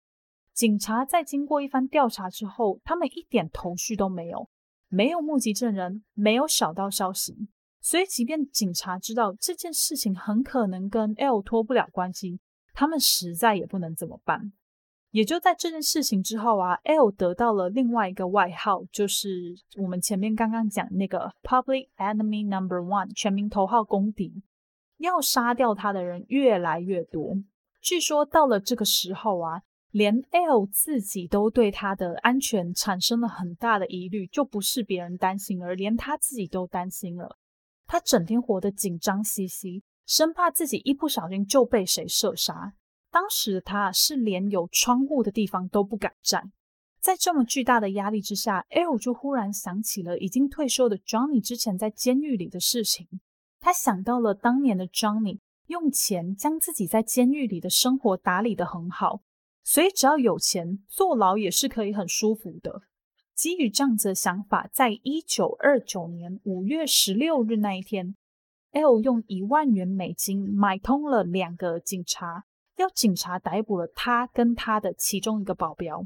[0.54, 4.48] 警察在经过一番调查之后，他们一点头绪都没有，
[4.88, 7.36] 没有目击证人，没有小道消息。
[7.82, 12.40] 所以，即便警察知道这件事情很可能跟 L 脱不了关系，
[12.74, 14.54] 他们实在也不能怎么办。
[15.12, 24.43] 也就在这件事情之后啊，L 得到了另外一个外号，就是我们前面刚刚讲那个 Public Enemy Number One，全民头号公敌。
[24.97, 27.36] 要杀掉他的人越来越多，
[27.82, 37.38] 据说到了这个时候啊，连 L 自己都对他的安全产生了很大的疑虑，就不是别人担心，而连他自己都担心了。
[37.88, 42.76] 他整天活得紧张兮兮，生怕自己一不小心就被谁射杀。
[43.12, 46.54] 当时的他是连有窗户的地方都不敢站，
[47.02, 53.08] 在这么巨大的压力之下，L 就忽然想起了已经退休的 Johnny 之前在监狱里的事情。
[53.60, 59.21] 他想到了当年的 Johnny 用钱将自己在监狱里的生活打理得很好，
[59.63, 62.82] 所以只要有钱，坐牢也是可以很舒服的。
[63.36, 68.15] 基于这样子的想法，在一九二九年五月十六日那一天
[68.71, 72.45] ，L 用一万元美金买通了两个警察。
[72.82, 76.06] 要警察逮捕了他跟他的其中一个保镖，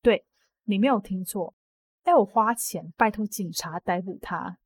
[0.00, 0.24] 对
[0.64, 1.54] 你没有听错，
[2.04, 4.58] 要花钱拜托警察逮捕他。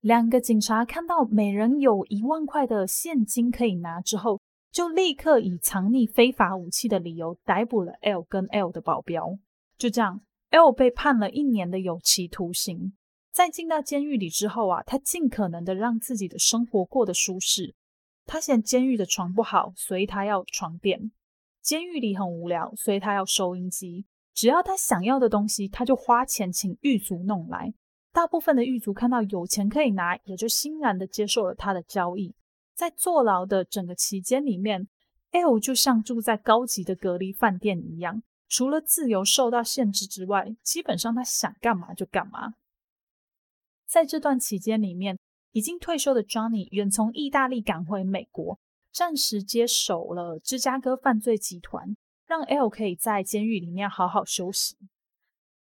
[0.00, 9.38] 两个警察看到每人有一万块的现金可以拿之后，就立刻以藏匿非法武器的理由逮捕了 L 跟 L 的保镖。
[9.76, 12.94] 就这样，L 被判了一年的有期徒刑。
[13.32, 17.74] 在进到监狱里之后啊，他尽可能的让自己的生活过得舒适。
[18.26, 21.12] 他嫌监狱的床不好，所以他要床垫。
[21.60, 24.06] 监狱里很无聊，所以他要收音机。
[24.32, 27.72] 只要他想要的东西，他就花钱请狱卒弄来。
[28.12, 32.34] 大部分的狱卒看到有钱可以拿，也就欣然的接受了他的交易。
[32.74, 34.88] 在坐牢的整个期间里面
[35.30, 42.54] ，L 就像住在高级的隔离饭店一样，除了自由受到限制之外，基本上他想干嘛就干嘛。
[43.86, 45.18] 在这段期间里面。
[45.54, 48.58] 已经退休的 Johnny 远从意大利赶回美国，
[48.92, 54.76] 暂时接手了芝加哥犯罪集团，让 L 可以在监狱里面好好休息。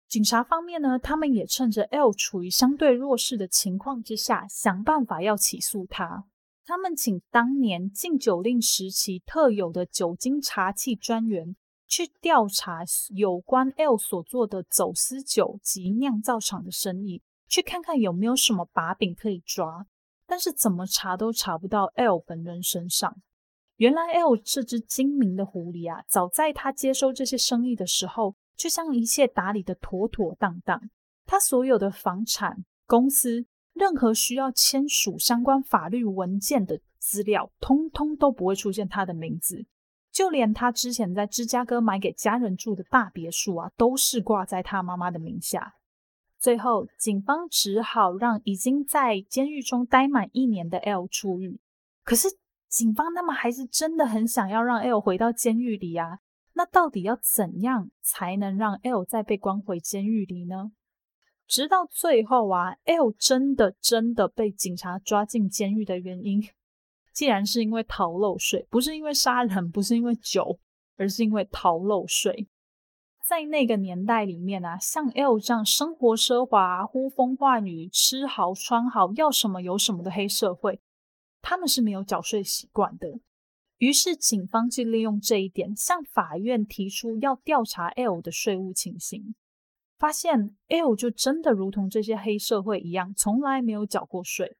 [0.07, 6.25] 警察方面呢，他们也趁着 L 处于相对弱势的情况之下，想办法要起诉他。
[6.65, 11.55] 他们请当年禁酒令时期特有的酒精查缉专员
[11.87, 12.79] 去调查
[13.13, 17.21] 有关 L 所做的走私酒及酿造厂的生意。
[17.47, 19.86] 去看看有没有什么把柄可以抓，
[20.25, 23.21] 但是怎么查都查不到 L 本人身上。
[23.77, 30.89] 原来 L 这只精明的狐狸啊，早在他接收这些生意的时候，就将一切打理的妥妥当当。
[31.25, 39.65] 他所有的房产、公司，任何需要签署相关法律文件的资料，通通都不会出现他的名字。
[40.11, 45.76] 就连他之前在芝加哥买给家人住的大别墅啊，都是挂在他妈妈的名下。
[46.45, 51.59] 最后，警方只好让已经在监狱中待满一年的 L 出狱。
[52.03, 52.27] 可是，
[52.69, 56.19] 警方他们还是真的很想要让 L 回到监狱里啊。
[56.53, 60.71] 那到底要怎样才能让 L 再被关回监狱里呢？
[61.47, 66.47] 直到最后啊，L 真的真的被警察抓进监狱的原因，
[67.11, 70.59] 既然是因为逃漏税，不是因为杀人，不是因为酒，
[70.95, 72.47] 而是因为逃漏税。
[73.28, 80.80] 在那个年代里面啊，像 L 这样生活奢华、呼风唤雨、吃好穿好、要什么有什么的黑社会，
[81.41, 83.19] 他们是没有缴税习惯的。
[83.80, 89.34] 于是警方就利用这一点，向法院提出要调查 L 的税务情形。
[89.97, 94.55] 发现 L 就真的如同这些黑社会一样，从来没有缴过税。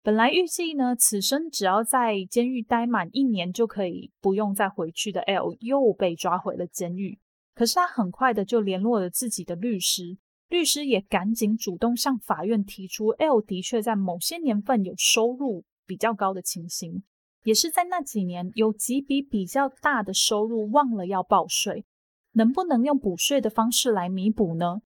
[0.00, 7.18] 本来预计呢，此生只要在监狱待满一年就可以不用再回去的 L，又被抓回了监狱。
[7.60, 10.16] 可是他很快的就联络了自己的律师，
[10.48, 17.02] 律师也赶紧主动向法院提出，L 的确在某些年份有收入比较高的情形，
[17.44, 21.84] 也是在那几年有几笔比较大的收入忘了要报税，
[22.32, 24.80] 能不能用补税的方式来弥补呢？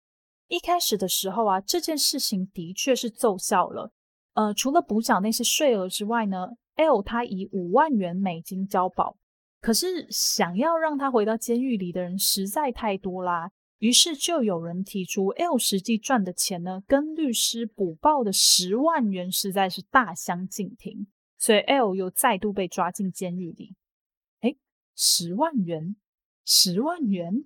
[0.47, 3.91] 一开始的时候啊，这件事情的确是奏效了，
[4.33, 6.47] 呃，除了补缴那些税额之外呢
[6.77, 9.15] ，L 他以五万元美金交保。
[9.63, 21.07] 可是想要让他回到监狱里的人实在太多啦，于是就有人提出，L 实际赚的钱呢，跟律师补报的十万元实在是大相径庭，
[21.37, 23.77] 所以 L 又再度被抓进监狱里。
[24.41, 24.53] 哎，
[24.97, 25.95] 十万元，
[26.43, 27.45] 十万元，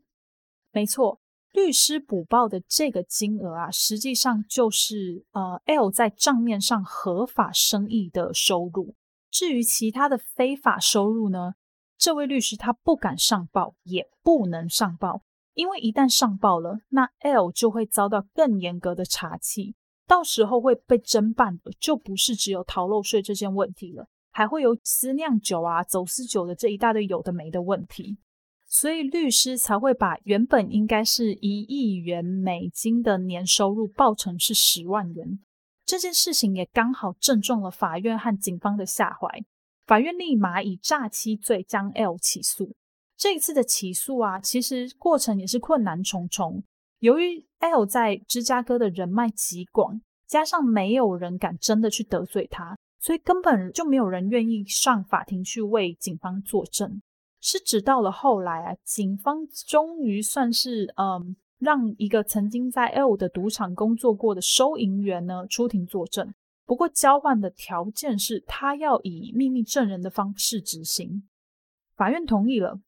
[0.72, 1.22] 没错，
[1.54, 8.96] 律师补报的这个金额啊，实际上就是呃 L 在账面上合法生意的收入。
[9.30, 11.54] 至于其他的非法收入呢？
[11.98, 15.24] 这位律师他不敢上报，也不能上报，
[15.54, 19.74] 因为一旦上报了，那 L 就会遭到更严格的查缉，
[20.06, 28.18] 到时候会被侦办的就不是只有逃漏税这件问题了，还会有私酿酒啊、走私酒的这一大堆有的没的问题，
[28.68, 35.40] 所以律师才会把原本应该是一亿元美金的年收入报成是十万元，
[35.84, 39.44] 这件事情也刚好正中了法院和警方的下怀。
[39.88, 42.76] 法院立马以诈欺罪将 L 起诉。
[43.16, 46.62] 这一次的起诉啊，其实过程也是困难重重。
[47.00, 57.02] 由于 L 在芝加哥的人脉极广，加上没有人敢真的去得罪他，所以根本就没有人愿意上法庭去为警方作证。
[57.40, 66.34] 是直到了后来啊，警方终于算是嗯，让一个曾经在 L 的赌场工作过的收银员呢出庭作证。
[66.68, 71.28] 不过，交换的条件是他要以秘密证人的方式执行。
[71.96, 72.82] 法院同意了。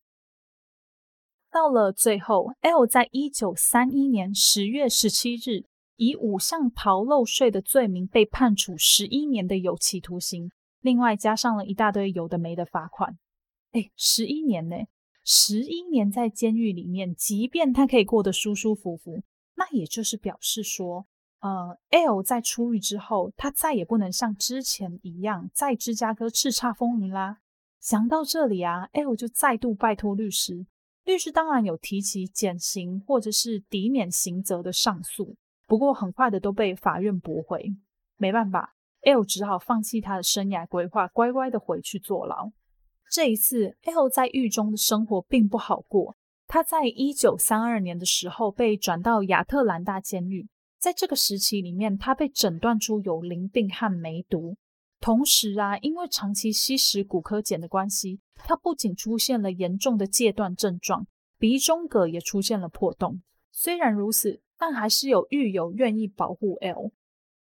[1.50, 5.64] 到了最后，L 在一九三一年十月十七日
[5.96, 10.52] 以五项逃漏税的罪名被判处十一年的有期徒刑，
[10.82, 13.18] 另外加上了一大堆有的没的罚款。
[13.72, 14.76] 哎，十一年呢？
[15.24, 19.24] 十一年在监狱里面，即便他可以过得舒舒服服，
[19.56, 21.08] 那也就是表示说。
[21.40, 27.40] 呃，L 在出狱之后，他再也不能像之前一样在芝加哥叱咤风云啦。
[27.80, 30.66] 想到这里啊，L 就再度拜托律师。
[31.06, 37.74] 律师当然有提起减刑或者是抵免刑责的上诉，不过很快的都被法院驳回。
[38.18, 42.52] 没办法，L 只好放弃他的生涯规划，乖乖的回去坐牢。
[43.10, 46.18] 这一次，L 在狱中的生活并不好过。
[46.48, 50.50] 他在一九三二年的时候被转到亚特兰大监狱。
[50.80, 54.56] 在这个时期里面，他被诊断出有淋病和梅毒，
[55.02, 61.06] 同时啊，因为长期吸食骨科碱的关系，他不仅出现了严重的戒断症状，
[61.38, 63.22] 鼻中隔也出现了破洞。
[63.52, 66.94] 虽然如此，但还是有狱友愿意保护 L。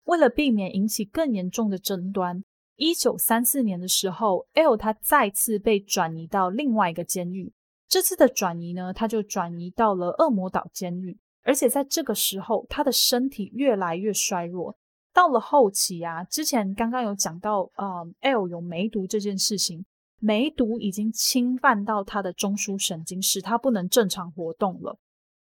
[0.04, 2.44] 为了避免引起更严重的争端，
[2.76, 7.54] 一九三四年的时候，L 他再次被转移到另外一个监狱。
[7.88, 11.18] 这次的转移呢，他就转移到了恶魔岛监狱。
[11.44, 14.78] 而且在这个时候，他的身体越来越衰弱。
[15.12, 19.86] 到了后期啊，之前刚刚有讲到，呃，L 有梅毒这件事情，
[20.20, 25.00] 梅毒已经侵犯到他的中枢神经，使他不能正常活动了。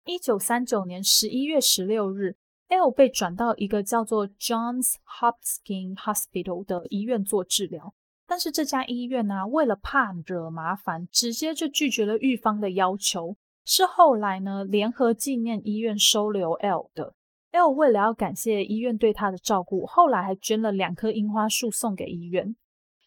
[0.05, 2.36] 一九三九年十一月十六日
[2.68, 7.95] ，L 被转到一个叫做 Johns Hopkins Hospital 的医院做治疗，
[8.26, 13.36] 但是这家医院呢，为了怕惹麻烦，直接就拒绝了狱方的要求。
[13.65, 17.15] 是后来呢，联合纪念医院收留 L 的。
[17.53, 22.57] L 为了要感谢医院对他的照顾，后来还捐了两棵樱花树送给医院。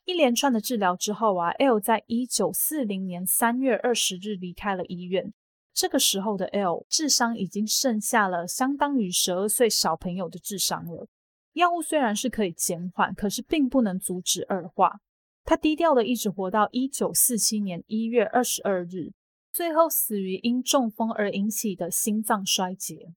[0.05, 5.33] 一连串的治疗之后啊，L 在一九四零年三月二十日离开了医院。
[5.73, 11.07] 这个时候的 L 智商已经剩下了相当于十二岁小朋友的智商了。
[11.53, 14.99] 药物虽然是可以减缓，可是并不能阻止恶化。
[15.43, 19.11] 他低调的一直活到一九四七年一月二十二日。
[19.55, 23.13] 最后死于因中风而引起的心脏衰竭。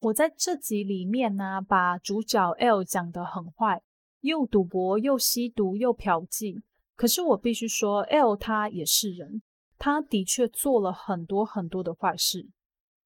[0.00, 3.84] 我在这集里面呢，把主角 L 讲得很坏，
[4.22, 6.60] 又赌博，又吸毒，又嫖妓。
[6.96, 9.42] 可是我必须说，L 他也是人，
[9.78, 12.48] 他的确做了很多很多的坏事。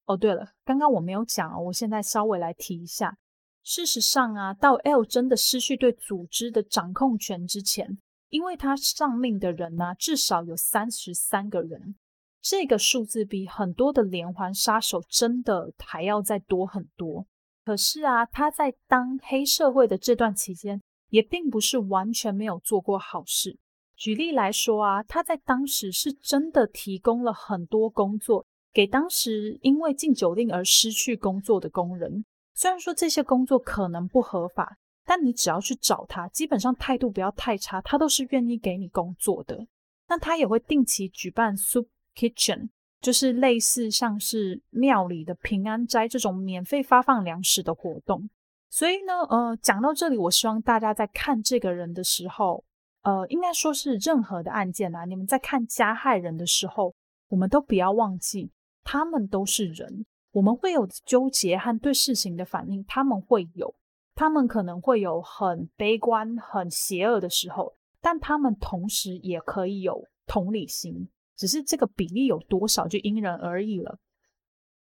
[0.07, 3.19] 哦，对了，刚刚我没有讲哦，我现在稍微来提一下。
[3.63, 7.99] 事实上啊，到 L 真的失去对组织的掌控权之前，
[8.31, 11.97] 因为他上命的人呢，至少有三十三个人，
[12.41, 17.27] 这个数字比很多的连环杀手真的还要再多很多。
[17.65, 23.59] 可是啊，他在当黑社会的这段期间，也并不是完全没有做过好事。
[23.97, 28.47] 举例来说啊，他在当时是真的提供了很多工作。
[28.73, 32.25] 给当时因为禁酒令而失去工作的工人，
[32.55, 34.79] 虽然说这些工作可能不合法，
[35.11, 39.67] 但你只要去找他，基本上态度不要太差，他都是愿意给你工作的。
[40.09, 42.69] 那他也会定期举办 soup kitchen，
[43.01, 48.31] 就是类似像是庙里的平安斋这种免费发放粮食的活动。
[48.69, 52.63] 所以呢，呃，讲到这里，我希望大家在看这个人的时候，
[53.03, 56.95] 呃，应该说是任何的案件啊，你们在看加害人的时候，
[57.31, 58.53] 我们都不要忘记。
[58.85, 63.75] 他们都是人，我们会有纠结和对事情的反应，他们会有，
[64.21, 71.09] 他们可能会有很悲观、很邪恶的时候，但他们同时也可以有同理心，
[71.39, 73.99] 只是这个比例有多少就因人而异了。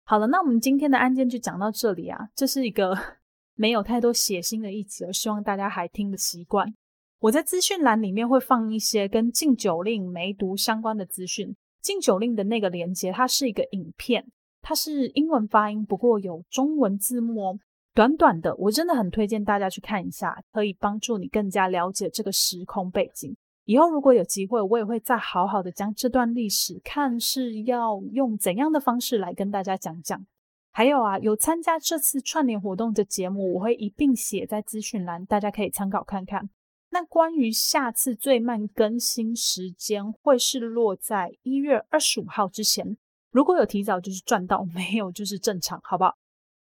[0.04, 2.94] 好了，那我们今天的案件就讲到这里啊，这是一个
[3.56, 6.74] 没有太多血腥的一集，希望大家还听得习惯。
[7.20, 11.56] 我在资讯栏里面会放一些跟禁酒令、梅毒相关的资讯。
[11.80, 17.58] 禁酒令的那个连接，它是一个影片，它是英文发音，不过有中文字幕哦。
[17.94, 23.36] 短短的，我真的很推荐大家去看一下，可以帮助你更加了解这个时空背景。
[23.66, 30.26] 以后如果有机会，我也会再好好的将这段历史，看是要用怎样的方式来跟大家讲讲。
[30.72, 36.50] 还有啊，有参加这次串联活动的节目，我会一并写在资讯栏，大家可以参考看看。
[36.90, 42.96] 那关于下次最慢更新时间会是落在一月二十五号之前，
[43.30, 46.16] 如果有提早就是赚到，没有就是正常，好不好？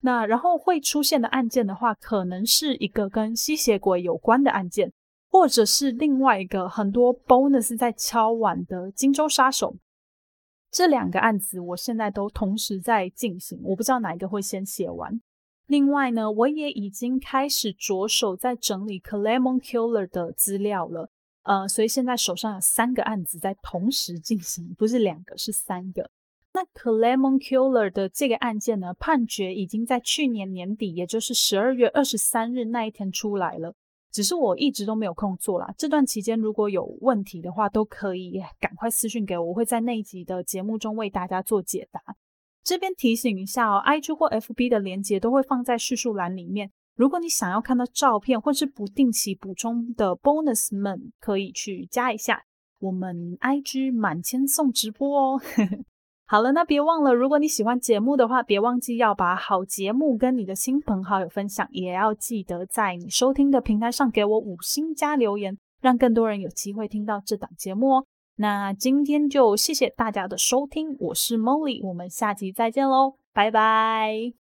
[0.02, 4.94] 那然后会出现的案件的话，可能是一个跟吸血鬼有关的案件，
[5.30, 9.76] 或者是另外一个很多 bonus 在敲碗的荆州杀手。
[10.72, 15.20] 这两个案子我现在都同时在进行，我不知道哪一个会先写完。
[15.66, 21.10] 另外呢，我也已经开始着手在整理 Clemon Killer 的资料了，
[21.44, 26.10] 呃，所以现在手上有三个案子在同时进行，不是两个，是三个。
[26.60, 33.74] 那 Clemon Killer 的这个案件呢，判决已经在去年年底，也就是十二月二十三日那一天出来了，
[34.12, 35.74] 只是我一直都没有空做啦。
[35.78, 42.02] 这段期间如果有问题的话，都可以赶快私讯给我，我会在那一集的节目中为大家做解答。
[42.62, 46.70] 这边提醒一下哦，IG 或 FB 的连接都会放在叙述栏里面。
[46.96, 52.44] 如果你想要看到照片或是不定期补充的 bonus 们，可以去加一下。
[52.80, 55.42] 我们 IG 满千送直播哦。
[56.32, 68.06] 好了，那别忘了，如果你喜欢节目的话，别忘记要把好节目跟你的亲朋好友分享，也要记得在你收听的平台上给我五星加留言，让更多人有机会听到这档节目哦。
[68.36, 74.49] 那今天就谢谢大家的收听，我是 Molly，我们下期再见喽，拜拜。